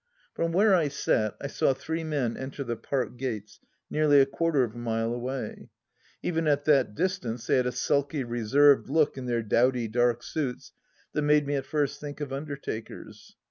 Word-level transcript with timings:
From 0.33 0.51
where 0.51 0.73
I 0.73 0.87
sat, 0.87 1.35
I 1.39 1.45
saw 1.45 1.75
three 1.75 2.03
men 2.03 2.35
enter 2.35 2.63
the 2.63 2.75
Park 2.75 3.17
gates 3.17 3.59
nearly 3.87 4.19
a 4.19 4.25
quarter 4.25 4.63
of 4.63 4.73
a 4.73 4.77
mile 4.79 5.13
away. 5.13 5.69
Even 6.23 6.47
at 6.47 6.65
that 6.65 6.95
distance, 6.95 7.45
they 7.45 7.57
had 7.57 7.67
a 7.67 7.71
sulky, 7.71 8.23
reserved 8.23 8.89
look, 8.89 9.15
in 9.15 9.27
their 9.27 9.43
dowdy 9.43 9.87
dark 9.87 10.23
suits, 10.23 10.71
that 11.13 11.21
made 11.21 11.45
me 11.45 11.53
at 11.53 11.67
first 11.67 11.99
think 11.99 12.19
of 12.19 12.33
undertakers. 12.33 13.35